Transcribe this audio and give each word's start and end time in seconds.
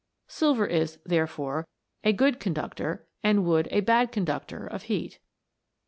Silver 0.27 0.65
is, 0.65 0.97
therefore, 1.05 1.67
a 2.03 2.11
good 2.11 2.39
conductor 2.39 3.07
and 3.21 3.45
wood 3.45 3.67
a 3.69 3.81
bad 3.81 4.11
con 4.11 4.25
ductor 4.25 4.65
of 4.67 4.81
heat. 4.89 5.19